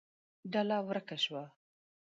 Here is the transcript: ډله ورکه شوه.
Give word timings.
ډله 0.51 0.77
ورکه 0.87 1.17
شوه. 1.23 1.43